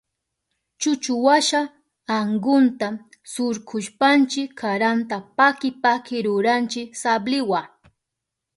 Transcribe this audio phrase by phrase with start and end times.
[0.81, 1.61] Chuchuwasha
[2.17, 2.87] ankunta
[3.33, 7.61] surkushpanchi karanta paki paki ruranchi sabliwa.